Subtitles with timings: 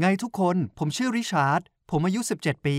[0.00, 2.78] ไงทุกคน ผมชื่อริชาร์ด ผมอายุ 17 ปี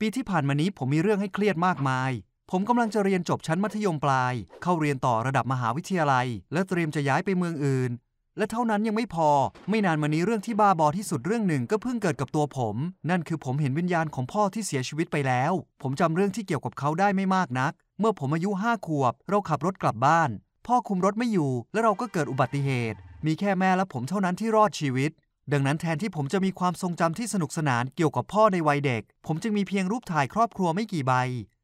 [0.00, 2.10] ปีที่ผ่านมานี้ผมมีเรื่องให้เครียดมากมาย
[2.50, 7.90] ผมกำลังจะเรียนจบชั้นมัธยมปลาย เข้าเรียนต่อระดับมหาวิทยาลัย และเตรียมจะย้ายไปเมืองอื่น
[8.38, 9.30] และเท่านั้นยังไม่พอ
[9.70, 12.76] ไม่นานมานี้เรื่องที่บ้าบอที่สุดเรื่องหนึ่งก็เพิ่งเกิดกับตัวผม
[13.10, 15.52] นั่นคือผมเห็นวิญญาณของพ่อที่เสียชีวิตไปแล้ว
[15.82, 20.30] ผมจำเรื่องที่เกี่ยวกับเขาได้ไม่มากนัก เมื่อผมอายุห้าขวบ เราขับรถกลับบ้าน
[20.66, 25.10] พ่อคุมรถไม่อยู่ และเราก็เกิดอุบัติเหตุ มีแค่แม่และผมเท่านั้นที่รอดชีวิต
[25.52, 31.12] ดังนั้นแทนที่ผมจะมีความทรงจำที่สนุกสนานเกี่ยวกับพ่อในวัยเด็ก ผมจึงมีเพียงรูปถ่ายครอบครัวไม่กี่ใบ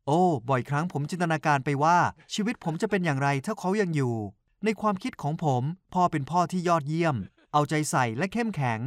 [0.06, 1.98] โอ้ บ่อยครั้งผมจินตนาการไปว่า
[2.34, 4.14] ชีวิตผมจะเป็นอย่างไรถ้าเขายังอยู่
[4.64, 5.62] ในความคิดของผม
[5.94, 7.16] พ่อเป็นพ่อที่ยอดเยี่ยม
[7.52, 8.80] เอาใจใส่และเข้มแข็ง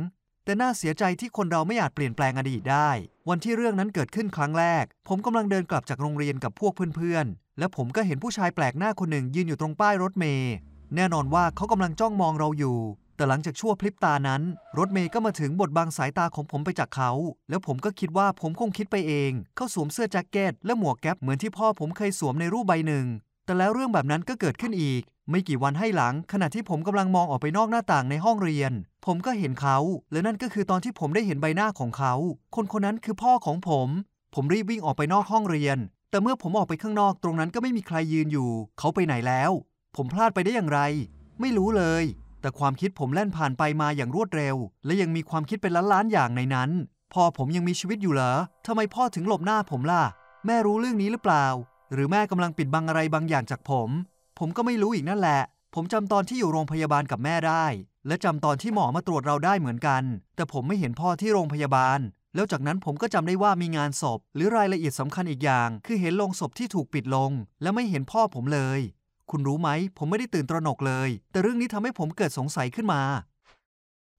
[0.43, 2.89] แต่น่าเสียใจที่คนเราไม่อาจเปลี่ยนแปลงอดีตได้
[3.29, 10.53] วันที่เรื่องนั้นเกิดขึ้นครั้งแรก ผมกำลังเดินกลับจากโรงเรียนกับพวกเพื่อนๆ และผมก็เห็นผู้ชายแปลกหน้าคนหนึ่งยืนอยู่ตรงป้ายรถเมล์
[10.95, 12.77] แน่นอนว่าเขากำลังจ้องมองเราอยู่
[13.15, 14.41] แต่หลังจากชั่วพริบตานั้น
[14.77, 17.11] รถเมย์ก็มาถึงบทบังสายตาของผมไปจากเขา
[17.49, 23.05] แล้วผมก็คิดว่าผมคงคิดไปเอง เขาสวมเสื้อแจ็คเก็ตและหมวกแก๊ปเหมือนที่พ่อผมเคยสวมในรูปใบหนึ่ง
[23.45, 28.71] แต่แล้วเรื่องแบบนั้นก็เกิดขึ้นอีก ไม่กี่วันให้หลัง ขณะที่ผมกำลังมองออกไปนอกหน้าต่างในห้องเรียน
[29.05, 29.77] ผมก็เห็นเขา
[30.11, 32.13] และนั่นก็คือตอนที่ผมได้เห็นใบหน้าของเขา
[32.55, 33.87] คนคนนั้นคือพ่อของผม
[34.35, 35.77] ผมรีบวิ่งออกไปนอกห้องเรียน
[36.09, 39.51] แต่เมื่อผมออกไปข้างนอกตรงนั้นก็ไม่มีใครยืนอยู่ เขาไปไหนแล้ว
[39.95, 40.79] ผมพลาดไปได้อย่างไร
[41.41, 42.03] ไม่รู้เลย
[42.45, 46.69] แต่ความคิดผมแล่นผ่านไปมาอย่างรวดเร็ว และยังมีความคิดเป็นล้านๆอย่างในนั้น
[47.13, 48.33] พ่อผมยังมีชีวิตอยู่เหรอ
[48.67, 50.03] ทำไมพ่อถึงหลบหน้าผมล่ะ
[50.45, 51.45] แม่รู้เรื่องนี้หรือเปล่า
[51.93, 53.89] หรือแม่กำลังปิดบังอะไรบางอย่างจากผม
[54.39, 55.41] ผมก็ไม่รู้อีกนั่นแหละ
[55.75, 57.65] ผมจำตอนที่อยู่โรงพยาบาลกับแม่ได้
[58.07, 60.03] และจำตอนที่หมอมาตรวจเราได้เหมือนกัน
[60.35, 61.99] แต่ผมไม่เห็นพ่อที่โรงพยาบาล
[62.35, 68.81] แล้วจากนั้นผมก็จำได้ว่ามีงานศพ หรือรายละเอียดสำคัญอีกอย่าง คือเห็นโลงศพที่ถูกปิดลง และไม่เห็นพ่อผมเลย
[69.29, 73.01] คุณรู้ไหม ผมไม่ได้ตื่นตระหนกเลย แต่เรื่องนี้ทำให้ผมเกิดสงสัยขึ้นมา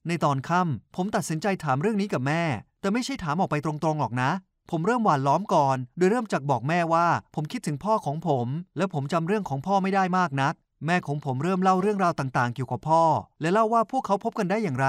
[0.09, 2.43] ในตอนค่ำผมตัดสินใจถามเรื่องนี้กับแม่
[2.81, 4.31] แต่ไม่ใช่ถามออกไปตรงๆหรอกนะ
[4.71, 8.47] ผมเริ่มหวานล้อมก่อน โดยเริ่มจากบอกแม่ว่า ผมคิดถึงพ่อของผม
[8.77, 10.55] และผมจำเรื่องของพ่อไม่ได้มากนัก
[10.87, 13.03] แม่ของผมเริ่มเล่าเรื่องราวต่างๆ เกี่ยวกับพ่อ
[13.41, 14.89] และเล่าว่าพวกเขาพบกันได้อย่างไร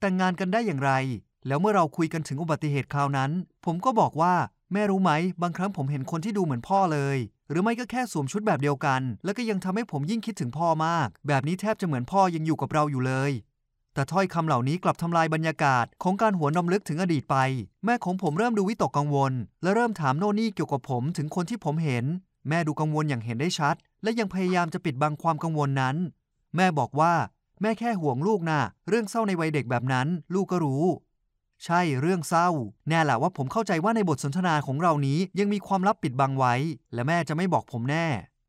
[0.00, 0.92] แต่งงานกันได้อย่างไร
[1.46, 3.30] แล้วเมื่อเราคุยกันถึงอุบัติเหตุคราวนั้น
[3.64, 4.34] ผมก็บอกว่า
[4.72, 5.12] แม่รู้ไหม
[5.42, 7.18] บางครั้งผมเห็นคนที่ดูเหมือนพ่อเลย
[7.50, 13.32] หรือไม่ก็แค่สวมชุดแบบเดียวกัน แล้วก็ยังทำให้ผมยิ่งคิดถึงพ่อมาก แบบนี้แทบจะเหมือนพ่อยังอยู่กับเราอยู่เลย
[13.94, 17.36] แต่ถ้อยคำเหล่านี้กลับทำลายบรรยากาศของการหวนนำลึกถึงอดีตไป
[17.84, 22.04] แม่ของผมเริ่มดูวิตกกังวล และเริ่มถามโน่นนี่เกี่ยวกับผมถึงคนที่ผมเห็น
[22.48, 25.96] แม่ดูกังวลอย่างเห็นได้ชัด และยังพยายามจะปิดบังความกังวลนั้น
[26.56, 27.14] แม่บอกว่า
[27.62, 30.84] แม่แค่ห่วงลูกนะเรื่องเศร้าในวัยเด็กแบบนั้น ลูกก็รู้
[31.64, 32.48] ใช่เรื่องเศร้า
[32.88, 36.54] แน่แหละว่าผมเข้าใจว่าในบทสนทนาของเรานี้ยังมีความลับปิดบังไว้
[36.94, 38.06] และแม่จะไม่บอกผมแน่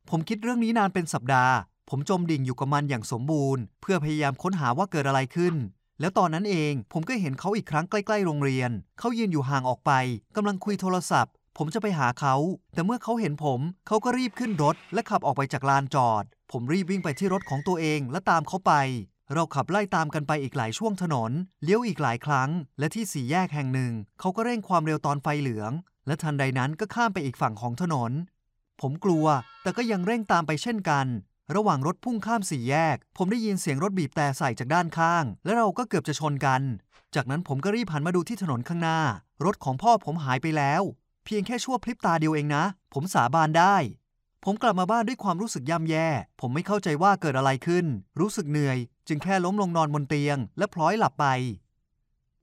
[0.09, 1.53] ผมคิดเรื่องนี้นานเป็นสัปดาห์
[1.90, 5.56] ผมจมดิ่งอยู่กับมันอย่างสมบูรณ์ เพื่อพยายามค้นหาว่าเกิดอะไรขึ้น
[6.00, 9.91] แล้วตอนนั้นเองผมก็เห็นเขาอีกครั้งใกล้ๆโรงเรียน เขายืนอยู่ห่างออกไป
[10.35, 12.35] กำลังคุยโทรศัพท์ ผมจะไปหาเขา
[12.73, 18.73] แต่เมื่อเขาเห็นผม เขาก็รีบขึ้นรถ และขับออกไปจากลานจอด ผมรีบวิ่งไปที่รถของตัวเองและตามเขาไป
[19.33, 21.31] เราขับไล่ตามกันไปอีกหลายช่วงถนน
[21.63, 22.49] เลี้ยวอีกหลายครั้ง
[22.79, 25.71] และที่สี่แยกแห่งหนึ่ง เขาก็เร่งความเร็วตอนไฟเหลือง
[26.07, 28.11] และทันใดนั้นก็ข้ามไปอีกฝั่งของถนน
[28.81, 29.25] ผมกลัว
[29.61, 31.05] แต่ก็ยังเร่งตามไปเช่นกัน
[31.55, 36.61] ระหว่างรถพุ่งข้ามสี่แยก ผมได้ยินเสียงรถบีบแต่ใส่จากด้านข้าง และเราก็เกือบจะชนกัน
[37.16, 38.99] จากนั้นผมก็รีบหันมาดูที่ถนนข้างหน้า
[39.45, 40.81] รถของพ่อผมหายไปแล้ว
[41.25, 43.75] เพียงแค่ชั่วพริบตาเดียวเองนะ ผมสาบานได้
[44.43, 46.07] ผมกลับมาบ้านด้วยความรู้สึกย่ำแย่
[46.39, 47.85] ผมไม่เข้าใจว่าเกิดอะไรขึ้น
[48.19, 48.77] รู้สึกเหนื่อย
[49.07, 51.25] จึงแค่ล้มลงนอนบนเตียง และพลอยหลับไป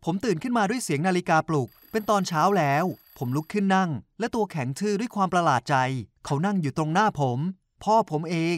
[0.05, 2.85] ผมตื่นขึ้นมาด้วยเสียงนาฬิกาปลุก เป็นตอนเช้าแล้ว
[3.19, 5.77] ผมลุกขึ้นนั่ง และตัวแข็งทื่อด้วยความประหลาดใจ
[6.25, 7.39] เขานั่งอยู่ตรงหน้าผม
[7.85, 8.57] พ่อผมเอง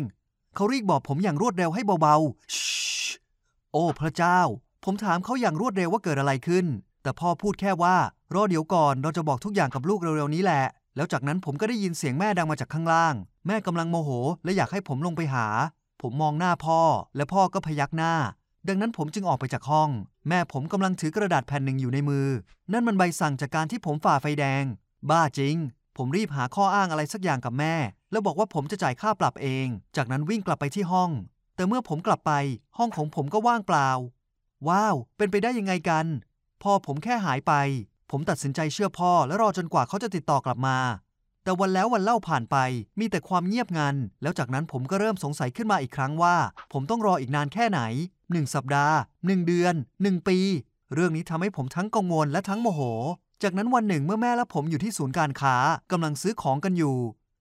[0.55, 2.57] เขารีบบอกผมอย่างรวดเร็วให้เบาๆช
[3.73, 4.41] โอ้พระเจ้า
[4.85, 6.67] ผมถามเขาอย่างรวดเร็วว่าเกิดอะไรขึ้น
[7.03, 7.97] แต่พ่อพูดแค่ว่า
[8.35, 10.65] รอเดี๋ยวก่อนเราจะบอกทุกอย่างกับลูกเร็วๆนี้แหละ
[10.97, 13.15] แล้วจากนั้นผมก็ได้ยินเสียงแม่ดังมาจากข้างล่าง
[13.47, 14.11] แม่กำลังโมโห
[14.45, 15.47] และอยากให้ผมลงไปหา
[16.09, 16.81] ผมมองหน้าพ่อ
[17.17, 18.15] และพ่อก็พยักหน้า
[18.69, 19.91] ดังนั้นผมจึงออกไปจากห้อง
[20.29, 22.29] แม่ผมกำลังถือกระดาษแผ่นหนึ่งอยู่ในมือ
[22.73, 24.65] นั่นมันใบสั่งจากการที่ผมฝ่าไฟแดง
[25.11, 25.57] บ้าจริง
[25.97, 27.75] ผมรีบหาข้ออ้างอะไรสักอย่างกับแม่
[28.11, 29.67] แล้วบอกว่าผมจะจ่ายค่าปรับเอง
[29.97, 31.11] จากนั้นวิ่งกลับไปที่ห้อง
[31.57, 32.33] แต่เมื่อผมกลับไป
[32.79, 33.91] ห้องของผมก็ว่างเปล่า
[34.69, 36.07] ว้าว เป็นไปได้ยังไงกัน
[36.63, 37.53] พ่อผมแค่หายไป
[38.11, 40.79] ผมตัดสินใจเชื่อพ่อและรอจนกว่าเขาจะติดต่อกลับมา
[41.47, 42.57] แต่วันแล้ววันเล่าผ่านไป
[43.01, 46.37] มีแต่ความเงียบงัน แล้วจากนั้นผมก็เริ่มสงสัยขึ้นมาอีกครั้งว่า
[46.73, 47.81] ผมต้องรออีกนานแค่ไหน
[48.33, 48.97] หนึ่งสัปดาห์
[49.27, 50.39] หนึ่งเดือนหนึ่งปี
[50.95, 52.81] เรื่องนี้ทำให้ผมทั้งกังวลและทั้งโมโห
[53.43, 55.57] จากนั้นวันหนึ่งเมื่อแม่และผมอยู่ที่ศูนย์การค้า
[55.93, 56.97] กำลังซื้อของกันอยู่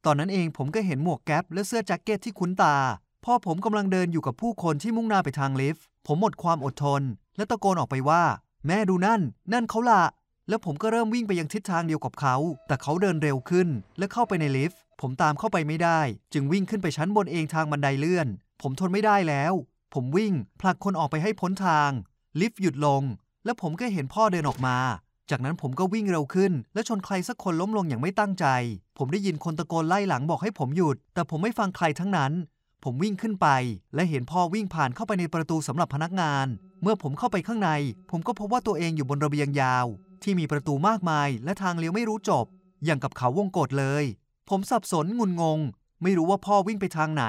[0.06, 2.76] ตอนนั้นเองผมก็เห็นหมวกแก๊ปและเสื้อแจ็คเก็ตที่คุ้นตา
[3.24, 7.02] พ่อผมกำลังเดินอยู่กับผู้คนที่มุ่งหน้าไปทางลิฟต์ ผมหมดความอดทน
[7.38, 8.24] และตะโกนออกไปว่า
[8.68, 9.22] แม่ดูนั่น
[9.54, 10.02] นั่นเขาละ
[10.50, 12.36] แล้วผมก็เริ่มวิ่งไปยังทิศทางเดียวกับเขา
[12.68, 16.00] แต่เขาเดินเร็วขึ้น และเข้าไปในลิฟต์ ผมตามเข้าไปไม่ได้
[16.34, 18.28] จึงวิ่งขึ้นไปชั้นบนเองทางบันไดเลื่อน
[18.62, 19.54] ผมทนไม่ได้แล้ว
[19.94, 21.90] ผมวิ่งผลักคนออกไปให้พ้นทาง
[22.40, 23.04] ลิฟต์หยุดลง
[23.46, 24.78] และผมก็เห็นพ่อเดินออกมา
[25.30, 28.46] จากนั้นผมก็วิ่งเร็วขึ้น และชนใครสักคนล้มลงอย่างไม่ตั้งใจ
[28.98, 32.32] ผมได้ยินคนตะโกนไล่หลังบอกให้ผมหยุด แต่ผมไม่ฟังใครทั้งนั้น
[32.84, 33.48] ผมวิ่งขึ้นไป
[33.96, 36.48] และเห็นพ่อวิ่งผ่านเข้าไปในประตูสำหรับพนักงาน
[36.82, 37.70] เมื่อผมเข้าไปข้างใน
[38.12, 39.86] ผมก็พบว่าตัวเองอยู่บนระเบียงยาว
[40.26, 42.46] ที่มีประตูมากมายและทางเลี้ยวไม่รู้จบ
[42.86, 44.04] อย่างกับเขาวงกฏเลย
[44.50, 45.60] ผมสับสนงุนงง
[46.04, 47.26] ไม่รู้ว่าพ่อวิ่งไปทางไหน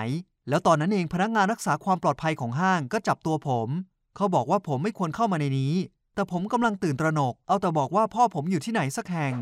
[0.49, 3.69] แล้วตอนนั้นเองพนักงานรักษาความปลอดภัยของห้างก็จับตัวผม
[4.17, 5.75] เขาบอกว่าผมไม่ควรเข้ามาในนี้
[6.15, 9.35] แต่ผมกำลังตื่นตระหนก เอาแต่บอกว่าพ่อผมอยู่ที่ไหนสักแห่ง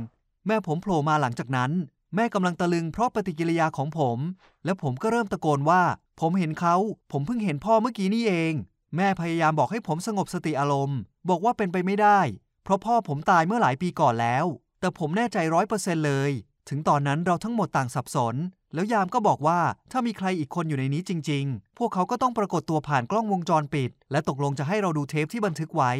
[0.46, 1.70] แม่ผมโผล่มาหลังจากนั้น
[2.14, 4.18] แม่กำลังตะลึงเพราะปฏิกิริยาของผม
[4.64, 5.82] และผมก็เริ่มตะโกนว่า
[6.20, 6.76] ผมเห็นเขา
[7.12, 8.52] ผมเพิ่งเห็นพ่อเมื่อกี้นี่เอง
[8.96, 10.98] แม่พยายามบอกให้ผมสงบสติอารมณ์
[11.28, 12.20] บอกว่าเป็นไปไม่ได้
[12.64, 14.44] เพราะพ่อผมตายเมื่อหลายปีก่อนแล้ว
[14.80, 16.30] แต่ผมแน่ใจร้อยเปอร์เซ็นต์เลย
[16.68, 18.34] ถึงตอนนั้นเราทั้งหมดต่างสับสน
[18.74, 19.60] แล้วยามก็บอกว่า
[19.92, 25.92] ถ้ามีใครอีกคนอยู่ในนี้จริง ๆ พวกเขาก็ต้องปรากฏตัวผ่านกล้องวงจรปิด และตกลงจะให้เราดูเทปที่บันทึกไว้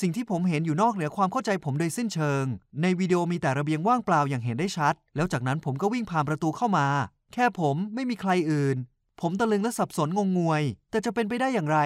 [0.00, 2.44] สิ่งที่ผมเห็นอยู่นอกเหนือความเข้าใจผมโดยสิ้นเชิง
[2.82, 6.86] ในวิดีโอมีแต่ระเบียงว่างเปล่าอย่างเห็นได้ชัด แล้วจากนั้นผมก็วิ่งผ่านประตูเข้ามา
[7.32, 8.76] แค่ผมไม่มีใครอื่น
[9.20, 11.78] ผมตะลึงและสับสนงงงวย แต่จะเป็นไปได้อย่างไร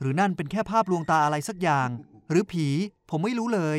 [0.00, 1.88] หรือนั่นเป็นแค่ภาพลวงตาอะไรสักอย่าง
[2.30, 2.66] หรือผี
[3.10, 3.78] ผมไม่รู้เลย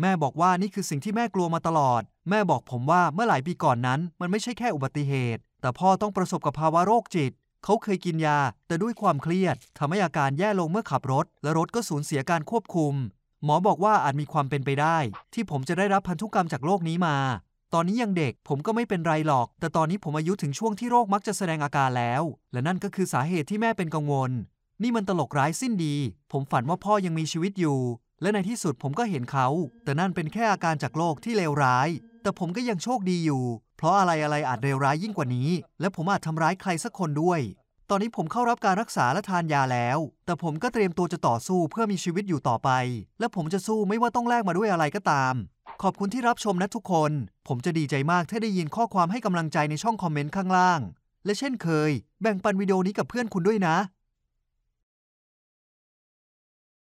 [0.00, 7.32] แม่บอกว่านี่คือสิ่งที่แม่กลัวมาตลอด แม่บอกผมว่าเมื่อหลายปีก่อนนั้น มันไม่ใช่แค่อุบัติเหตุ แต่พ่อต้องประสบกับภาวะโรคจิต
[7.64, 12.94] เขาเคยกินยา แต่ด้วยความเครียดทำให้อาการแย่ลงเมื่อขับรถ และรถก็สูญเสียการควบคุม
[13.44, 14.98] หมอบอกว่าอาจมีความเป็นไปได้
[15.34, 17.16] ที่ผมจะได้รับพันธุกรรมจากโรคนี้มา
[17.74, 22.22] ตอนนี้ยังเด็กผมก็ไม่เป็นไรหรอก แต่ตอนนี้ผมอายุถึงช่วงที่โรคมักจะแสดงอาการแล้ว
[22.52, 24.30] และนั่นก็คือสาเหตุที่แม่เป็นกังวล
[24.82, 25.96] นี่มันตลกร้ายสิ้นดี
[26.32, 27.78] ผมฝันว่าพ่อยังมีชีวิตอยู่
[28.22, 29.48] และในที่สุดผมก็เห็นเขา
[29.84, 31.88] แต่นั่นเป็นแค่อาการจากโรคที่เลวร้าย
[32.22, 33.42] แต่ผมก็ยังโชคดีอยู่
[33.76, 37.40] เพราะอะไรอะไรอาจเลวร้ายยิ่งกว่านี้ และผมอาจทำร้ายใครสักคนด้วย
[37.90, 42.70] ตอนนี้ผมเข้ารับการรักษาและทานยาแล้ว แต่ผมก็เตรียมตัวจะต่อสู้เพื่อมีชีวิตอยู่ต่อไป
[43.20, 45.34] และผมจะสู้ไม่ว่าต้องแลกมาด้วยอะไรก็ตาม
[45.82, 47.12] ขอบคุณที่รับชมนะทุกคน
[47.48, 50.80] ผมจะดีใจมากถ้าได้ยินข้อความให้กำลังใจในช่องคอมเมนต์ข้างล่าง
[51.24, 51.90] และเช่นเคย
[52.22, 53.76] แบ่งปันวิดีโอนี้กับเพื่อนคุณด้วยนะ